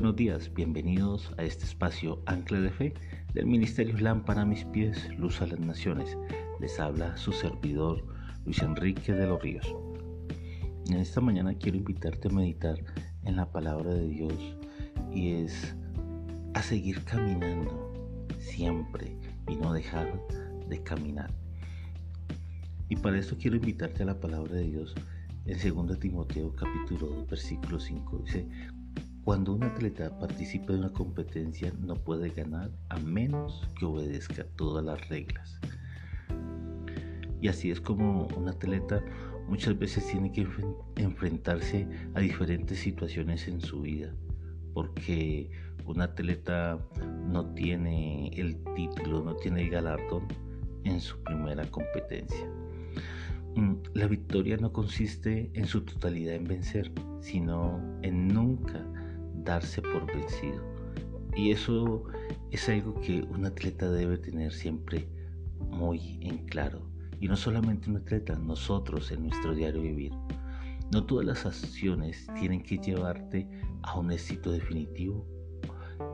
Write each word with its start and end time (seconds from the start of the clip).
buenos 0.00 0.14
días, 0.14 0.54
bienvenidos 0.54 1.32
a 1.38 1.42
este 1.42 1.64
espacio 1.64 2.22
Ancla 2.26 2.60
de 2.60 2.70
Fe 2.70 2.94
del 3.34 3.46
Ministerio 3.46 3.98
Lámpara 3.98 4.42
a 4.42 4.44
mis 4.44 4.64
pies, 4.66 4.96
Luz 5.18 5.42
a 5.42 5.46
las 5.48 5.58
Naciones. 5.58 6.16
Les 6.60 6.78
habla 6.78 7.16
su 7.16 7.32
servidor 7.32 8.06
Luis 8.44 8.62
Enrique 8.62 9.12
de 9.12 9.26
los 9.26 9.42
Ríos. 9.42 9.66
En 10.88 10.98
esta 10.98 11.20
mañana 11.20 11.52
quiero 11.54 11.78
invitarte 11.78 12.28
a 12.28 12.30
meditar 12.30 12.78
en 13.24 13.34
la 13.34 13.50
palabra 13.50 13.92
de 13.92 14.06
Dios 14.06 14.32
y 15.12 15.32
es 15.32 15.74
a 16.54 16.62
seguir 16.62 17.02
caminando 17.02 17.92
siempre 18.38 19.16
y 19.48 19.56
no 19.56 19.72
dejar 19.72 20.12
de 20.68 20.80
caminar. 20.80 21.32
Y 22.88 22.94
para 22.94 23.18
esto 23.18 23.36
quiero 23.36 23.56
invitarte 23.56 24.04
a 24.04 24.06
la 24.06 24.20
palabra 24.20 24.54
de 24.54 24.68
Dios 24.68 24.94
en 25.44 25.58
2 25.58 25.98
Timoteo 25.98 26.54
capítulo 26.54 27.08
2 27.16 27.30
versículo 27.30 27.80
5. 27.80 28.18
Dice, 28.18 28.46
cuando 29.24 29.52
un 29.52 29.62
atleta 29.64 30.18
participa 30.18 30.72
de 30.72 30.78
una 30.78 30.92
competencia 30.92 31.72
no 31.80 31.94
puede 31.94 32.30
ganar 32.30 32.70
a 32.88 32.98
menos 32.98 33.68
que 33.78 33.84
obedezca 33.84 34.44
todas 34.56 34.84
las 34.84 35.08
reglas. 35.08 35.60
Y 37.40 37.48
así 37.48 37.70
es 37.70 37.80
como 37.80 38.26
un 38.36 38.48
atleta 38.48 39.02
muchas 39.48 39.78
veces 39.78 40.06
tiene 40.06 40.30
que 40.30 40.46
enfrentarse 40.96 41.88
a 42.14 42.20
diferentes 42.20 42.78
situaciones 42.78 43.48
en 43.48 43.60
su 43.60 43.82
vida, 43.82 44.14
porque 44.74 45.50
un 45.86 46.00
atleta 46.02 46.78
no 47.26 47.46
tiene 47.54 48.28
el 48.28 48.62
título, 48.74 49.22
no 49.22 49.34
tiene 49.36 49.62
el 49.62 49.70
galardón 49.70 50.26
en 50.84 51.00
su 51.00 51.18
primera 51.22 51.64
competencia. 51.70 52.46
Mm, 53.56 53.74
la 53.94 54.06
victoria 54.06 54.56
no 54.58 54.72
consiste 54.72 55.50
en 55.54 55.66
su 55.66 55.82
totalidad 55.82 56.34
en 56.34 56.44
vencer, 56.44 56.92
sino 57.20 57.80
en 58.02 58.28
nunca 58.28 58.84
darse 59.48 59.80
por 59.80 60.06
vencido. 60.06 60.62
Y 61.34 61.52
eso 61.52 62.04
es 62.50 62.68
algo 62.68 63.00
que 63.00 63.22
un 63.22 63.46
atleta 63.46 63.90
debe 63.90 64.18
tener 64.18 64.52
siempre 64.52 65.08
muy 65.58 66.18
en 66.20 66.46
claro. 66.46 66.86
Y 67.18 67.28
no 67.28 67.36
solamente 67.36 67.88
un 67.88 67.96
atleta, 67.96 68.36
nosotros 68.36 69.10
en 69.10 69.24
nuestro 69.24 69.54
diario 69.54 69.80
vivir. 69.80 70.12
No 70.92 71.04
todas 71.04 71.26
las 71.26 71.46
acciones 71.46 72.26
tienen 72.38 72.62
que 72.62 72.78
llevarte 72.78 73.48
a 73.82 73.98
un 73.98 74.12
éxito 74.12 74.52
definitivo 74.52 75.26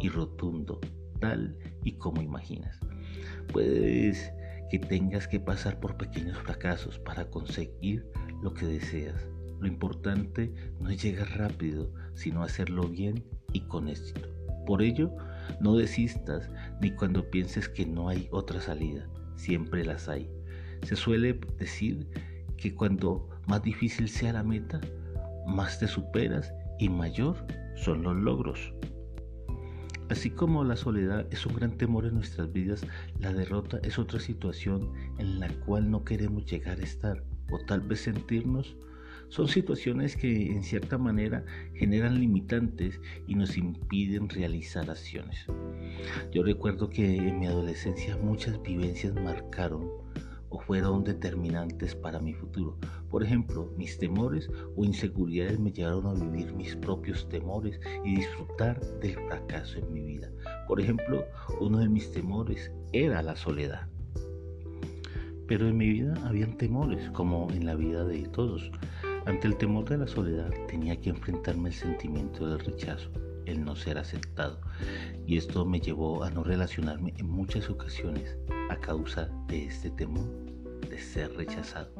y 0.00 0.08
rotundo, 0.08 0.80
tal 1.20 1.56
y 1.82 1.92
como 1.92 2.22
imaginas. 2.22 2.78
Puedes 3.52 4.32
que 4.70 4.78
tengas 4.78 5.26
que 5.26 5.40
pasar 5.40 5.80
por 5.80 5.96
pequeños 5.96 6.38
fracasos 6.38 6.98
para 7.00 7.28
conseguir 7.30 8.06
lo 8.42 8.54
que 8.54 8.66
deseas. 8.66 9.33
Lo 9.64 9.68
importante 9.68 10.52
no 10.78 10.90
es 10.90 11.02
llegar 11.02 11.38
rápido, 11.38 11.90
sino 12.12 12.42
hacerlo 12.42 12.86
bien 12.86 13.24
y 13.54 13.60
con 13.60 13.88
éxito. 13.88 14.28
Por 14.66 14.82
ello, 14.82 15.10
no 15.58 15.74
desistas 15.74 16.50
ni 16.82 16.90
cuando 16.90 17.30
pienses 17.30 17.70
que 17.70 17.86
no 17.86 18.10
hay 18.10 18.28
otra 18.30 18.60
salida, 18.60 19.08
siempre 19.36 19.82
las 19.82 20.06
hay. 20.06 20.28
Se 20.82 20.96
suele 20.96 21.40
decir 21.58 22.06
que 22.58 22.74
cuando 22.74 23.26
más 23.48 23.62
difícil 23.62 24.10
sea 24.10 24.34
la 24.34 24.42
meta, 24.42 24.82
más 25.46 25.78
te 25.78 25.88
superas 25.88 26.52
y 26.78 26.90
mayor 26.90 27.34
son 27.74 28.02
los 28.02 28.16
logros. 28.16 28.74
Así 30.10 30.28
como 30.28 30.62
la 30.62 30.76
soledad 30.76 31.26
es 31.30 31.46
un 31.46 31.54
gran 31.54 31.78
temor 31.78 32.04
en 32.04 32.16
nuestras 32.16 32.52
vidas, 32.52 32.86
la 33.18 33.32
derrota 33.32 33.80
es 33.82 33.98
otra 33.98 34.20
situación 34.20 34.92
en 35.16 35.40
la 35.40 35.48
cual 35.64 35.90
no 35.90 36.04
queremos 36.04 36.44
llegar 36.44 36.78
a 36.78 36.84
estar 36.84 37.24
o 37.50 37.58
tal 37.60 37.80
vez 37.80 38.02
sentirnos. 38.02 38.76
Son 39.34 39.48
situaciones 39.48 40.16
que 40.16 40.52
en 40.52 40.62
cierta 40.62 40.96
manera 40.96 41.44
generan 41.74 42.20
limitantes 42.20 43.00
y 43.26 43.34
nos 43.34 43.56
impiden 43.56 44.28
realizar 44.28 44.88
acciones. 44.88 45.46
Yo 46.32 46.44
recuerdo 46.44 46.88
que 46.88 47.16
en 47.16 47.40
mi 47.40 47.48
adolescencia 47.48 48.16
muchas 48.16 48.62
vivencias 48.62 49.12
marcaron 49.12 49.90
fueron 50.60 51.04
determinantes 51.04 51.94
para 51.94 52.20
mi 52.20 52.32
futuro. 52.32 52.76
Por 53.10 53.22
ejemplo, 53.22 53.70
mis 53.76 53.98
temores 53.98 54.48
o 54.76 54.84
inseguridades 54.84 55.58
me 55.58 55.72
llevaron 55.72 56.06
a 56.06 56.14
vivir 56.14 56.52
mis 56.54 56.76
propios 56.76 57.28
temores 57.28 57.80
y 58.04 58.16
disfrutar 58.16 58.80
del 59.00 59.14
fracaso 59.14 59.78
en 59.78 59.92
mi 59.92 60.02
vida. 60.02 60.30
Por 60.66 60.80
ejemplo, 60.80 61.24
uno 61.60 61.78
de 61.78 61.88
mis 61.88 62.10
temores 62.12 62.72
era 62.92 63.22
la 63.22 63.36
soledad. 63.36 63.88
Pero 65.46 65.68
en 65.68 65.76
mi 65.76 65.88
vida 65.90 66.14
habían 66.24 66.56
temores, 66.56 67.10
como 67.10 67.50
en 67.50 67.66
la 67.66 67.74
vida 67.74 68.04
de 68.04 68.22
todos. 68.28 68.70
Ante 69.26 69.48
el 69.48 69.56
temor 69.56 69.88
de 69.88 69.96
la 69.96 70.06
soledad 70.06 70.50
tenía 70.68 71.00
que 71.00 71.08
enfrentarme 71.08 71.70
al 71.70 71.74
sentimiento 71.74 72.46
del 72.46 72.58
rechazo, 72.58 73.10
el 73.46 73.64
no 73.64 73.74
ser 73.74 73.96
aceptado. 73.96 74.60
Y 75.26 75.38
esto 75.38 75.64
me 75.64 75.80
llevó 75.80 76.24
a 76.24 76.30
no 76.30 76.44
relacionarme 76.44 77.14
en 77.16 77.30
muchas 77.30 77.70
ocasiones 77.70 78.36
a 78.68 78.76
causa 78.76 79.30
de 79.48 79.64
este 79.64 79.90
temor 79.90 80.28
de 80.90 80.98
ser 80.98 81.34
rechazado. 81.36 81.90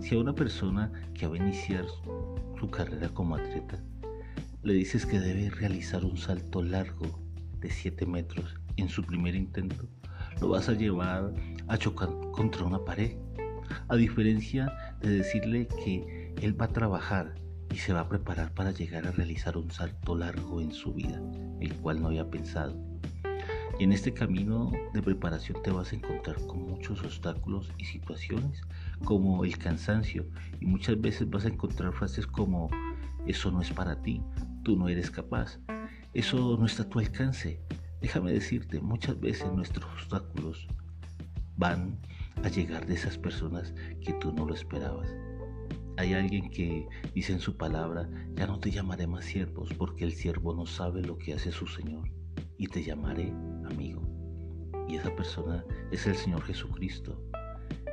Si 0.00 0.14
a 0.14 0.18
una 0.18 0.34
persona 0.34 0.92
que 1.14 1.26
va 1.26 1.34
a 1.34 1.38
iniciar 1.38 1.86
su 2.58 2.70
carrera 2.70 3.08
como 3.08 3.36
atleta 3.36 3.82
le 4.62 4.74
dices 4.74 5.06
que 5.06 5.18
debe 5.18 5.48
realizar 5.48 6.04
un 6.04 6.18
salto 6.18 6.62
largo 6.62 7.20
de 7.58 7.70
7 7.70 8.04
metros 8.06 8.54
en 8.76 8.88
su 8.88 9.02
primer 9.02 9.34
intento, 9.34 9.88
lo 10.40 10.50
vas 10.50 10.68
a 10.68 10.74
llevar 10.74 11.32
a 11.68 11.78
chocar 11.78 12.10
contra 12.32 12.64
una 12.64 12.84
pared. 12.84 13.16
A 13.88 13.96
diferencia 13.96 14.91
de 15.02 15.18
decirle 15.18 15.66
que 15.66 16.32
él 16.40 16.60
va 16.60 16.66
a 16.66 16.72
trabajar 16.72 17.34
y 17.72 17.76
se 17.76 17.92
va 17.92 18.00
a 18.00 18.08
preparar 18.08 18.52
para 18.52 18.70
llegar 18.70 19.06
a 19.06 19.12
realizar 19.12 19.56
un 19.56 19.70
salto 19.70 20.16
largo 20.16 20.60
en 20.60 20.72
su 20.72 20.92
vida, 20.92 21.20
el 21.60 21.74
cual 21.74 22.00
no 22.00 22.08
había 22.08 22.28
pensado. 22.28 22.76
Y 23.78 23.84
en 23.84 23.92
este 23.92 24.12
camino 24.12 24.70
de 24.92 25.02
preparación 25.02 25.62
te 25.62 25.70
vas 25.70 25.92
a 25.92 25.96
encontrar 25.96 26.36
con 26.46 26.62
muchos 26.62 27.02
obstáculos 27.02 27.70
y 27.78 27.84
situaciones 27.84 28.60
como 29.04 29.44
el 29.44 29.56
cansancio 29.56 30.26
y 30.60 30.66
muchas 30.66 31.00
veces 31.00 31.28
vas 31.30 31.46
a 31.46 31.48
encontrar 31.48 31.92
frases 31.92 32.26
como 32.26 32.70
eso 33.26 33.50
no 33.50 33.62
es 33.62 33.70
para 33.70 34.02
ti, 34.02 34.22
tú 34.62 34.76
no 34.76 34.88
eres 34.88 35.10
capaz, 35.10 35.58
eso 36.12 36.56
no 36.58 36.66
está 36.66 36.82
a 36.82 36.88
tu 36.88 36.98
alcance. 36.98 37.60
Déjame 38.00 38.32
decirte, 38.32 38.80
muchas 38.80 39.18
veces 39.18 39.50
nuestros 39.52 39.90
obstáculos 39.92 40.66
van 41.56 41.98
a 42.42 42.48
llegar 42.48 42.86
de 42.86 42.94
esas 42.94 43.18
personas 43.18 43.74
que 44.00 44.12
tú 44.14 44.32
no 44.32 44.46
lo 44.46 44.54
esperabas. 44.54 45.08
Hay 45.96 46.14
alguien 46.14 46.50
que 46.50 46.88
dice 47.14 47.32
en 47.32 47.40
su 47.40 47.56
palabra, 47.56 48.08
ya 48.34 48.46
no 48.46 48.58
te 48.58 48.70
llamaré 48.70 49.06
más 49.06 49.24
siervos 49.24 49.72
porque 49.74 50.04
el 50.04 50.12
siervo 50.12 50.54
no 50.54 50.66
sabe 50.66 51.02
lo 51.02 51.18
que 51.18 51.34
hace 51.34 51.52
su 51.52 51.66
Señor 51.66 52.08
y 52.56 52.66
te 52.66 52.82
llamaré 52.82 53.30
amigo. 53.70 54.02
Y 54.88 54.96
esa 54.96 55.14
persona 55.14 55.64
es 55.90 56.06
el 56.06 56.16
Señor 56.16 56.42
Jesucristo. 56.42 57.22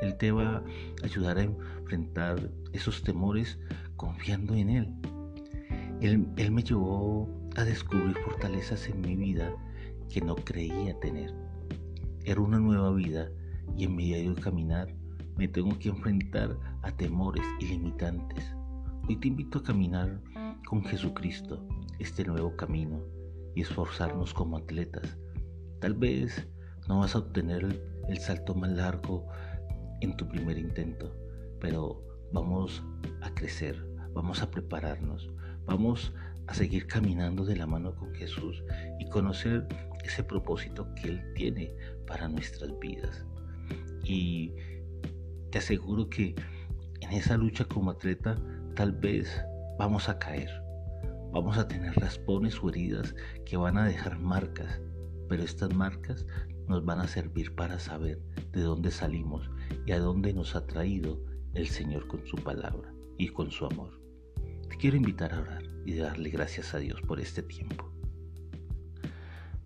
Él 0.00 0.16
te 0.16 0.32
va 0.32 0.56
a 0.56 0.64
ayudar 1.04 1.38
a 1.38 1.42
enfrentar 1.42 2.50
esos 2.72 3.02
temores 3.02 3.58
confiando 3.96 4.54
en 4.54 4.70
Él. 4.70 4.94
Él, 6.00 6.26
él 6.36 6.50
me 6.50 6.62
llevó 6.62 7.28
a 7.56 7.62
descubrir 7.64 8.16
fortalezas 8.24 8.88
en 8.88 9.00
mi 9.00 9.14
vida 9.14 9.54
que 10.08 10.20
no 10.20 10.34
creía 10.34 10.98
tener. 10.98 11.32
Era 12.24 12.40
una 12.40 12.58
nueva 12.58 12.90
vida 12.92 13.30
y 13.76 13.84
en 13.84 13.96
mi 13.96 14.06
diario 14.06 14.34
caminar 14.34 14.88
me 15.36 15.48
tengo 15.48 15.78
que 15.78 15.88
enfrentar 15.88 16.56
a 16.82 16.90
temores 16.92 17.44
ilimitantes. 17.60 18.44
Hoy 19.08 19.16
te 19.16 19.28
invito 19.28 19.58
a 19.58 19.62
caminar 19.62 20.20
con 20.68 20.84
Jesucristo 20.84 21.66
este 21.98 22.24
nuevo 22.24 22.56
camino 22.56 23.02
y 23.54 23.62
esforzarnos 23.62 24.34
como 24.34 24.58
atletas. 24.58 25.18
Tal 25.80 25.94
vez 25.94 26.46
no 26.88 27.00
vas 27.00 27.14
a 27.14 27.18
obtener 27.18 27.80
el, 28.08 28.18
salto 28.18 28.54
más 28.54 28.70
largo 28.70 29.26
en 30.00 30.16
tu 30.16 30.28
primer 30.28 30.58
intento, 30.58 31.14
pero 31.60 32.02
vamos 32.32 32.82
a 33.20 33.32
crecer, 33.34 33.84
vamos 34.14 34.42
a 34.42 34.50
prepararnos, 34.50 35.30
vamos 35.64 36.12
a 36.46 36.54
seguir 36.54 36.86
caminando 36.86 37.44
de 37.44 37.56
la 37.56 37.66
mano 37.66 37.94
con 37.94 38.14
Jesús 38.14 38.62
y 38.98 39.08
conocer 39.08 39.66
ese 40.04 40.24
propósito 40.24 40.92
que 40.94 41.08
Él 41.08 41.32
tiene 41.34 41.74
para 42.06 42.28
nuestras 42.28 42.78
vidas. 42.80 43.24
Y 44.04 44.52
te 45.50 45.58
aseguro 45.58 46.08
que 46.08 46.34
en 47.00 47.12
esa 47.12 47.36
lucha 47.36 47.64
como 47.64 47.90
atleta 47.90 48.36
tal 48.74 48.92
vez 48.92 49.42
vamos 49.78 50.08
a 50.08 50.18
caer, 50.18 50.50
Vamos 51.32 51.56
a 51.56 51.66
tener 51.66 51.94
raspones 51.94 52.62
o 52.62 52.68
heridas 52.68 53.14
que 53.46 53.56
van 53.56 53.78
a 53.78 53.86
dejar 53.86 54.18
marcas, 54.18 54.82
pero 55.30 55.42
estas 55.42 55.74
marcas 55.74 56.26
nos 56.68 56.84
van 56.84 57.00
a 57.00 57.08
servir 57.08 57.54
para 57.54 57.78
saber 57.78 58.20
de 58.52 58.60
dónde 58.60 58.90
salimos 58.90 59.50
y 59.86 59.92
a 59.92 59.98
dónde 59.98 60.34
nos 60.34 60.54
ha 60.54 60.66
traído 60.66 61.24
el 61.54 61.68
Señor 61.68 62.06
con 62.06 62.26
su 62.26 62.36
palabra 62.36 62.92
y 63.16 63.28
con 63.28 63.50
su 63.50 63.64
amor. 63.64 63.98
Te 64.68 64.76
quiero 64.76 64.98
invitar 64.98 65.32
a 65.32 65.40
orar 65.40 65.62
y 65.86 65.94
darle 65.94 66.28
gracias 66.28 66.74
a 66.74 66.78
Dios 66.80 67.00
por 67.00 67.18
este 67.18 67.42
tiempo. 67.42 67.90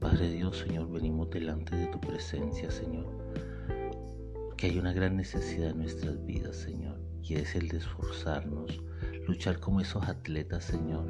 Padre 0.00 0.32
Dios, 0.32 0.58
Señor, 0.58 0.92
venimos 0.92 1.30
delante 1.30 1.74
de 1.76 1.86
tu 1.86 1.98
presencia, 1.98 2.70
Señor, 2.70 3.06
que 4.64 4.70
hay 4.70 4.78
una 4.78 4.94
gran 4.94 5.14
necesidad 5.18 5.72
en 5.72 5.78
nuestras 5.80 6.24
vidas, 6.24 6.56
Señor, 6.56 6.98
y 7.22 7.34
es 7.34 7.54
el 7.54 7.68
de 7.68 7.76
esforzarnos, 7.76 8.80
luchar 9.28 9.60
como 9.60 9.82
esos 9.82 10.02
atletas, 10.08 10.64
Señor, 10.64 11.04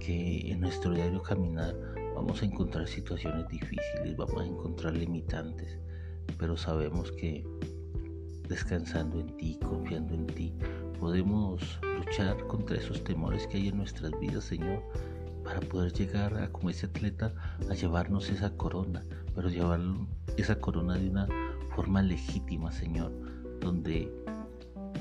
que 0.00 0.50
en 0.50 0.58
nuestro 0.58 0.92
diario 0.92 1.22
caminar 1.22 1.76
vamos 2.16 2.42
a 2.42 2.46
encontrar 2.46 2.88
situaciones 2.88 3.46
difíciles, 3.46 4.16
vamos 4.16 4.42
a 4.42 4.44
encontrar 4.44 4.96
limitantes, 4.96 5.78
pero 6.36 6.56
sabemos 6.56 7.12
que 7.12 7.46
descansando 8.48 9.20
en 9.20 9.36
ti, 9.36 9.56
confiando 9.60 10.14
en 10.14 10.26
ti, 10.26 10.52
podemos 10.98 11.78
luchar 11.96 12.44
contra 12.48 12.76
esos 12.76 13.04
temores 13.04 13.46
que 13.46 13.58
hay 13.58 13.68
en 13.68 13.76
nuestras 13.76 14.10
vidas, 14.18 14.42
Señor, 14.42 14.82
para 15.44 15.60
poder 15.60 15.92
llegar 15.92 16.36
a, 16.42 16.50
como 16.50 16.70
ese 16.70 16.86
atleta, 16.86 17.32
a 17.70 17.74
llevarnos 17.74 18.30
esa 18.30 18.50
corona, 18.56 19.04
pero 19.36 19.48
llevar 19.48 19.80
esa 20.36 20.56
corona 20.56 20.94
de 20.94 21.08
una 21.08 21.28
forma 21.80 22.02
legítima, 22.02 22.70
Señor, 22.70 23.10
donde 23.58 24.12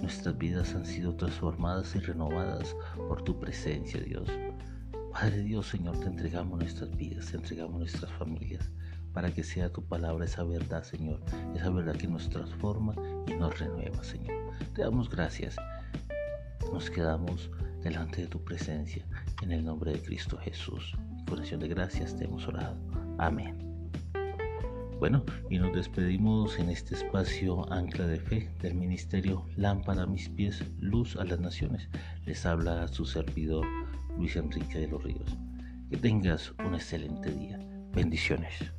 nuestras 0.01 0.37
vidas 0.37 0.73
han 0.75 0.85
sido 0.85 1.13
transformadas 1.13 1.93
y 1.93 1.99
renovadas 1.99 2.73
por 2.95 3.21
tu 3.21 3.37
presencia, 3.37 3.99
Dios. 3.99 4.29
Padre 5.11 5.41
Dios, 5.41 5.67
Señor, 5.67 5.99
te 5.99 6.05
entregamos 6.05 6.57
nuestras 6.57 6.95
vidas, 6.95 7.25
te 7.25 7.35
entregamos 7.35 7.79
nuestras 7.79 8.09
familias, 8.13 8.71
para 9.11 9.29
que 9.29 9.43
sea 9.43 9.73
tu 9.73 9.83
palabra 9.83 10.23
esa 10.23 10.45
verdad, 10.45 10.83
Señor, 10.83 11.19
esa 11.53 11.69
verdad 11.69 11.97
que 11.97 12.07
nos 12.07 12.29
transforma 12.29 12.95
y 13.27 13.33
nos 13.33 13.59
renueva, 13.59 14.01
Señor. 14.01 14.37
Te 14.73 14.81
damos 14.81 15.09
gracias. 15.09 15.57
Nos 16.71 16.89
quedamos 16.89 17.51
delante 17.83 18.21
de 18.21 18.27
tu 18.27 18.41
presencia, 18.41 19.05
en 19.41 19.51
el 19.51 19.65
nombre 19.65 19.91
de 19.91 20.01
Cristo 20.01 20.37
Jesús. 20.37 20.95
Con 21.27 21.39
acción 21.39 21.59
de 21.59 21.67
gracias 21.67 22.15
te 22.15 22.23
hemos 22.23 22.47
orado. 22.47 22.77
Amén. 23.17 23.68
Bueno, 24.99 25.23
y 25.49 25.57
nos 25.57 25.73
despedimos 25.73 26.59
en 26.59 26.69
este 26.69 26.93
espacio 26.93 27.71
Ancla 27.71 28.05
de 28.05 28.19
Fe 28.19 28.49
del 28.61 28.75
Ministerio 28.75 29.45
Lámpara 29.55 30.03
a 30.03 30.05
mis 30.05 30.27
pies, 30.27 30.61
luz 30.77 31.15
a 31.15 31.23
las 31.23 31.39
naciones. 31.39 31.87
Les 32.25 32.45
habla 32.45 32.85
su 32.89 33.05
servidor 33.05 33.65
Luis 34.17 34.35
Enrique 34.35 34.77
de 34.79 34.87
los 34.89 35.01
Ríos. 35.01 35.37
Que 35.89 35.95
tengas 35.95 36.53
un 36.65 36.75
excelente 36.75 37.31
día. 37.31 37.57
Bendiciones. 37.93 38.73